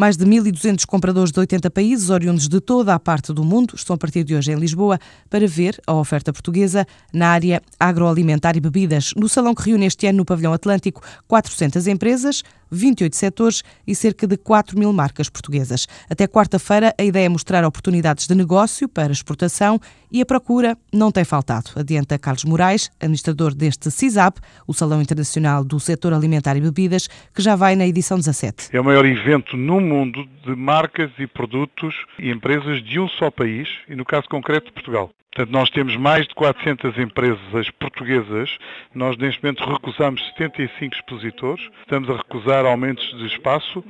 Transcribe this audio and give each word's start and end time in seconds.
Mais 0.00 0.16
de 0.16 0.24
1.200 0.24 0.86
compradores 0.86 1.30
de 1.30 1.38
80 1.38 1.70
países, 1.70 2.08
oriundos 2.08 2.48
de 2.48 2.58
toda 2.58 2.94
a 2.94 2.98
parte 2.98 3.34
do 3.34 3.44
mundo, 3.44 3.74
estão 3.76 3.92
a 3.92 3.98
partir 3.98 4.24
de 4.24 4.34
hoje 4.34 4.50
em 4.50 4.54
Lisboa 4.54 4.98
para 5.28 5.46
ver 5.46 5.78
a 5.86 5.92
oferta 5.92 6.32
portuguesa 6.32 6.86
na 7.12 7.28
área 7.28 7.60
agroalimentar 7.78 8.56
e 8.56 8.60
bebidas, 8.60 9.12
no 9.14 9.28
salão 9.28 9.54
que 9.54 9.68
reúne 9.68 9.84
este 9.84 10.06
ano 10.06 10.16
no 10.16 10.24
Pavilhão 10.24 10.54
Atlântico 10.54 11.02
400 11.28 11.86
empresas, 11.86 12.42
28 12.70 13.14
setores 13.14 13.62
e 13.86 13.94
cerca 13.94 14.26
de 14.26 14.36
4 14.36 14.78
mil 14.78 14.92
marcas 14.92 15.28
portuguesas. 15.28 15.86
Até 16.08 16.26
quarta-feira, 16.26 16.94
a 16.96 17.02
ideia 17.02 17.26
é 17.26 17.28
mostrar 17.28 17.64
oportunidades 17.64 18.26
de 18.26 18.34
negócio 18.34 18.88
para 18.88 19.12
exportação 19.12 19.80
e 20.10 20.20
a 20.20 20.26
procura 20.26 20.76
não 20.92 21.12
tem 21.12 21.24
faltado, 21.24 21.70
adianta 21.76 22.18
Carlos 22.18 22.44
Moraes, 22.44 22.90
administrador 23.00 23.54
deste 23.54 23.90
CISAB, 23.90 24.36
o 24.66 24.74
Salão 24.74 25.00
Internacional 25.00 25.64
do 25.64 25.78
Setor 25.78 26.12
Alimentar 26.12 26.56
e 26.56 26.60
Bebidas, 26.60 27.08
que 27.34 27.42
já 27.42 27.54
vai 27.54 27.76
na 27.76 27.86
edição 27.86 28.18
17. 28.18 28.70
É 28.72 28.80
o 28.80 28.84
maior 28.84 29.04
evento 29.04 29.56
no 29.56 29.80
mundo 29.90 30.26
de 30.44 30.54
marcas 30.54 31.10
e 31.18 31.26
produtos 31.26 31.94
e 32.18 32.30
empresas 32.30 32.82
de 32.82 33.00
um 33.00 33.08
só 33.08 33.30
país, 33.30 33.68
e 33.88 33.94
no 33.96 34.04
caso 34.04 34.28
concreto 34.28 34.66
de 34.66 34.72
Portugal. 34.72 35.10
Portanto, 35.32 35.52
nós 35.52 35.70
temos 35.70 35.96
mais 35.96 36.26
de 36.26 36.34
400 36.34 36.98
empresas 36.98 37.70
portuguesas. 37.78 38.58
Nós, 38.92 39.16
neste 39.16 39.40
momento, 39.42 39.64
recusamos 39.64 40.20
75 40.36 40.96
expositores. 40.96 41.68
Estamos 41.82 42.10
a 42.10 42.16
recusar 42.16 42.66
aumentos 42.66 43.08
de 43.16 43.26
espaço 43.26 43.84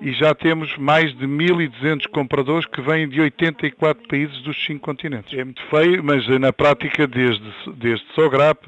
e 0.00 0.12
já 0.12 0.34
temos 0.34 0.76
mais 0.76 1.12
de 1.16 1.26
1.200 1.26 2.08
compradores 2.10 2.66
que 2.66 2.80
vêm 2.80 3.08
de 3.08 3.20
84 3.20 4.06
países 4.06 4.40
dos 4.42 4.56
cinco 4.64 4.80
continentes. 4.80 5.36
É 5.36 5.42
muito 5.42 5.62
feio, 5.62 6.02
mas 6.02 6.26
na 6.38 6.52
prática, 6.52 7.06
desde, 7.08 7.44
desde 7.76 8.04
Sograp, 8.14 8.64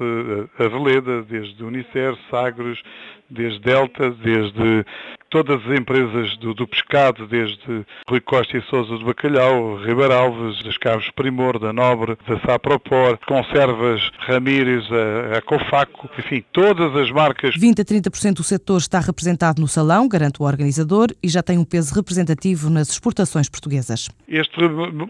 a 0.59 0.67
Veleda, 0.67 1.23
desde 1.23 1.63
Unicer, 1.63 2.13
Sagros, 2.29 2.81
desde 3.29 3.59
Delta, 3.59 4.11
desde 4.11 4.85
todas 5.29 5.61
as 5.65 5.77
empresas 5.79 6.37
do, 6.37 6.53
do, 6.53 6.67
pescado, 6.67 7.27
desde 7.27 7.85
Rui 8.07 8.19
Costa 8.21 8.57
e 8.57 8.61
Souza 8.63 8.97
do 8.97 9.05
Bacalhau, 9.05 9.77
Ribeiro 9.77 10.13
Alves, 10.13 10.63
das 10.63 10.77
Caves 10.77 11.09
Primor, 11.11 11.59
da 11.59 11.73
Nobre, 11.73 12.17
da 12.27 12.39
Sapropor, 12.39 13.17
Conservas 13.25 14.11
Ramírez, 14.19 14.85
a, 14.91 15.37
a 15.37 15.41
Cofaco, 15.41 16.09
enfim, 16.17 16.43
todas 16.51 16.95
as 16.95 17.11
marcas. 17.11 17.55
20 17.55 17.81
a 17.81 17.85
30% 17.85 18.33
do 18.35 18.43
setor 18.43 18.77
está 18.77 18.99
representado 18.99 19.61
no 19.61 19.67
salão, 19.67 20.07
garante 20.07 20.41
o 20.41 20.45
organizador, 20.45 21.07
e 21.21 21.27
já 21.27 21.43
tem 21.43 21.57
um 21.57 21.65
peso 21.65 21.93
representativo 21.93 22.69
nas 22.69 22.89
exportações 22.89 23.49
portuguesas. 23.49 24.09
Este 24.27 24.57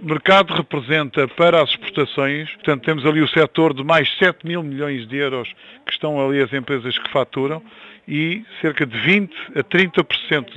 mercado 0.02 0.54
representa 0.54 1.28
para 1.28 1.62
as 1.62 1.70
exportações, 1.70 2.50
portanto, 2.56 2.84
temos 2.84 3.06
ali 3.06 3.22
o 3.22 3.28
setor 3.28 3.74
de 3.74 3.84
mais 3.84 4.10
7 4.18 4.46
mil 4.46 4.64
milhões 4.64 5.08
de 5.08 5.18
euros 5.18 5.50
que 5.86 5.94
estão 5.94 6.20
ali 6.20 6.42
as 6.42 6.52
empresas 6.54 6.98
que 6.98 7.10
faturam 7.12 7.62
e 8.08 8.44
cerca 8.62 8.86
de 8.86 8.98
20 8.98 9.34
a 9.56 9.64
30% 9.64 10.07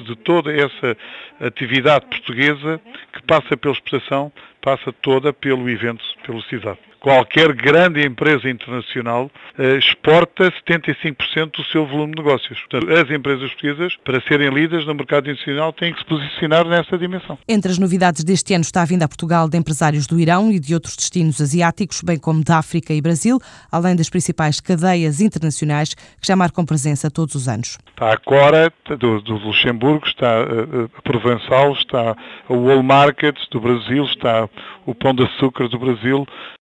de 0.04 0.16
toda 0.16 0.52
essa 0.52 0.96
atividade 1.40 2.06
portuguesa 2.06 2.80
que 3.12 3.22
passa 3.22 3.56
pela 3.56 3.74
exportação 3.74 4.32
passa 4.62 4.92
toda 4.92 5.32
pelo 5.32 5.68
evento, 5.68 6.04
pelo 6.26 6.42
CISAP 6.42 6.90
qualquer 7.00 7.52
grande 7.54 8.06
empresa 8.06 8.48
internacional 8.48 9.30
eh, 9.58 9.78
exporta 9.78 10.52
75% 10.68 11.56
do 11.56 11.64
seu 11.64 11.86
volume 11.86 12.14
de 12.14 12.22
negócios. 12.22 12.60
Portanto, 12.60 12.92
as 12.92 13.10
empresas 13.10 13.50
portuguesas, 13.50 13.96
para 14.04 14.20
serem 14.28 14.50
líderes 14.50 14.86
no 14.86 14.94
mercado 14.94 15.30
internacional, 15.30 15.72
têm 15.72 15.92
que 15.92 16.00
se 16.00 16.04
posicionar 16.04 16.66
nessa 16.66 16.98
dimensão. 16.98 17.38
Entre 17.48 17.72
as 17.72 17.78
novidades 17.78 18.22
deste 18.22 18.52
ano 18.52 18.62
está 18.62 18.82
a 18.82 18.84
vinda 18.84 19.06
a 19.06 19.08
Portugal 19.08 19.48
de 19.48 19.56
empresários 19.56 20.06
do 20.06 20.20
Irão 20.20 20.52
e 20.52 20.60
de 20.60 20.74
outros 20.74 20.94
destinos 20.94 21.40
asiáticos, 21.40 22.02
bem 22.02 22.18
como 22.18 22.44
da 22.44 22.58
África 22.58 22.92
e 22.92 23.00
Brasil, 23.00 23.38
além 23.72 23.96
das 23.96 24.10
principais 24.10 24.60
cadeias 24.60 25.20
internacionais 25.20 25.94
que 25.94 26.26
já 26.26 26.36
marcam 26.36 26.66
presença 26.66 27.10
todos 27.10 27.34
os 27.34 27.48
anos. 27.48 27.78
Está 27.88 28.12
a 28.12 28.16
Cora, 28.18 28.72
do, 28.98 29.20
do 29.22 29.34
Luxemburgo, 29.36 30.06
está 30.06 30.40
a, 30.40 30.98
a 30.98 31.02
Provençal, 31.02 31.72
está 31.72 32.16
o 32.48 32.56
Wall 32.66 32.82
Market 32.82 33.36
do 33.50 33.60
Brasil, 33.60 34.04
está 34.04 34.48
o 34.86 34.94
Pão 34.94 35.14
de 35.14 35.22
Açúcar 35.22 35.68
do 35.68 35.78
Brasil, 35.78 36.09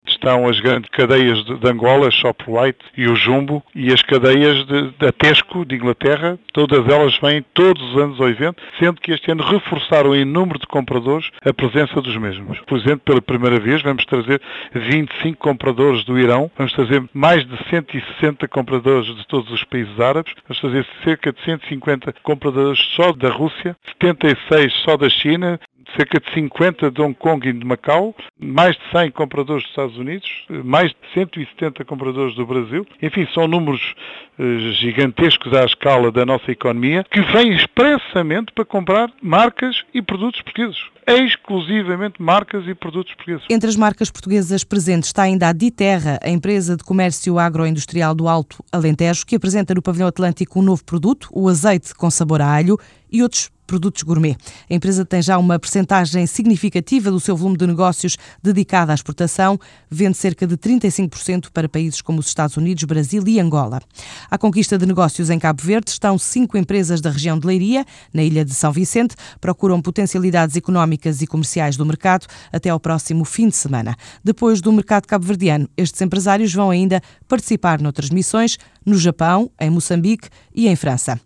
estão 0.06 0.48
as 0.48 0.60
grandes 0.60 0.88
cadeias 0.90 1.44
de, 1.44 1.58
de 1.58 1.68
Angola, 1.68 2.10
Shoprite 2.10 2.84
e 2.96 3.08
o 3.08 3.16
Jumbo, 3.16 3.62
e 3.74 3.92
as 3.92 4.02
cadeias 4.02 4.64
da 4.98 5.12
Tesco, 5.12 5.64
de 5.64 5.74
Inglaterra, 5.74 6.38
todas 6.52 6.86
elas 6.88 7.18
vêm 7.18 7.44
todos 7.54 7.82
os 7.82 7.96
anos 7.96 8.20
ao 8.20 8.28
evento, 8.28 8.62
sendo 8.78 9.00
que 9.00 9.12
este 9.12 9.30
ano 9.30 9.42
reforçaram 9.42 10.14
em 10.14 10.24
número 10.24 10.58
de 10.58 10.66
compradores 10.66 11.30
a 11.44 11.52
presença 11.52 12.00
dos 12.00 12.16
mesmos. 12.16 12.60
Por 12.60 12.78
exemplo, 12.78 13.00
pela 13.00 13.20
primeira 13.20 13.58
vez 13.58 13.82
vamos 13.82 14.04
trazer 14.04 14.40
25 14.72 15.38
compradores 15.38 16.04
do 16.04 16.18
Irão, 16.18 16.50
vamos 16.56 16.72
trazer 16.72 17.02
mais 17.12 17.46
de 17.46 17.56
160 17.68 18.48
compradores 18.48 19.14
de 19.14 19.26
todos 19.26 19.50
os 19.50 19.64
países 19.64 19.98
árabes, 19.98 20.32
vamos 20.48 20.60
trazer 20.60 20.86
cerca 21.04 21.32
de 21.32 21.42
150 21.44 22.14
compradores 22.22 22.78
só 22.94 23.12
da 23.12 23.30
Rússia, 23.30 23.76
76 24.00 24.72
só 24.84 24.96
da 24.96 25.08
China, 25.08 25.58
cerca 25.96 26.20
de 26.20 26.32
50 26.32 26.90
de 26.90 27.00
Hong 27.00 27.14
Kong 27.14 27.48
e 27.48 27.52
de 27.52 27.64
Macau, 27.64 28.14
mais 28.38 28.76
de 28.76 28.82
100 28.90 29.10
compradores 29.12 29.62
dos 29.62 29.70
Estados 29.70 29.96
Unidos, 29.96 30.28
mais 30.64 30.90
de 30.90 30.96
170 31.14 31.84
compradores 31.84 32.34
do 32.34 32.46
Brasil. 32.46 32.86
Enfim, 33.00 33.26
são 33.32 33.46
números 33.46 33.94
eh, 34.38 34.58
gigantescos 34.72 35.52
à 35.52 35.64
escala 35.64 36.10
da 36.10 36.26
nossa 36.26 36.50
economia 36.50 37.04
que 37.10 37.20
vêm 37.20 37.52
expressamente 37.52 38.52
para 38.52 38.64
comprar 38.64 39.10
marcas 39.22 39.84
e 39.94 40.02
produtos 40.02 40.42
portugueses. 40.42 40.95
Exclusivamente 41.06 42.20
marcas 42.20 42.66
e 42.66 42.74
produtos 42.74 43.14
portugueses. 43.14 43.46
Entre 43.48 43.70
as 43.70 43.76
marcas 43.76 44.10
portuguesas 44.10 44.64
presentes 44.64 45.08
está 45.08 45.22
ainda 45.22 45.48
a 45.48 45.52
Diterra, 45.52 46.18
a 46.20 46.28
empresa 46.28 46.76
de 46.76 46.82
comércio 46.82 47.38
agroindustrial 47.38 48.12
do 48.12 48.26
Alto 48.26 48.64
Alentejo, 48.72 49.24
que 49.24 49.36
apresenta 49.36 49.72
no 49.72 49.80
pavilhão 49.80 50.08
Atlântico 50.08 50.58
um 50.58 50.62
novo 50.62 50.84
produto, 50.84 51.28
o 51.32 51.48
azeite 51.48 51.94
com 51.94 52.10
sabor 52.10 52.42
a 52.42 52.52
alho, 52.52 52.76
e 53.08 53.22
outros 53.22 53.50
produtos 53.66 54.02
gourmet. 54.02 54.36
A 54.70 54.74
empresa 54.74 55.04
tem 55.04 55.20
já 55.20 55.36
uma 55.36 55.58
percentagem 55.58 56.26
significativa 56.26 57.10
do 57.10 57.18
seu 57.18 57.36
volume 57.36 57.56
de 57.56 57.66
negócios 57.66 58.16
dedicado 58.42 58.92
à 58.92 58.94
exportação, 58.94 59.58
vende 59.90 60.16
cerca 60.16 60.46
de 60.46 60.56
35% 60.56 61.48
para 61.52 61.68
países 61.68 62.00
como 62.00 62.20
os 62.20 62.28
Estados 62.28 62.56
Unidos, 62.56 62.84
Brasil 62.84 63.22
e 63.26 63.40
Angola. 63.40 63.80
À 64.30 64.38
conquista 64.38 64.78
de 64.78 64.86
negócios 64.86 65.30
em 65.30 65.38
Cabo 65.38 65.62
Verde 65.62 65.90
estão 65.90 66.16
cinco 66.16 66.56
empresas 66.56 67.00
da 67.00 67.10
região 67.10 67.38
de 67.38 67.46
Leiria, 67.46 67.84
na 68.14 68.22
ilha 68.22 68.44
de 68.44 68.54
São 68.54 68.72
Vicente, 68.72 69.16
procuram 69.40 69.82
potencialidades 69.82 70.56
económicas 70.96 71.22
e 71.22 71.26
comerciais 71.26 71.76
do 71.76 71.86
mercado 71.86 72.26
até 72.52 72.70
ao 72.70 72.80
próximo 72.80 73.24
fim 73.24 73.48
de 73.48 73.56
semana. 73.56 73.94
Depois 74.24 74.60
do 74.60 74.72
mercado 74.72 75.06
cabo-verdiano, 75.06 75.68
estes 75.76 76.00
empresários 76.00 76.52
vão 76.52 76.70
ainda 76.70 77.00
participar 77.28 77.80
noutras 77.80 78.10
missões 78.10 78.58
no 78.84 78.98
Japão, 78.98 79.50
em 79.60 79.70
Moçambique 79.70 80.28
e 80.54 80.66
em 80.66 80.76
França. 80.76 81.20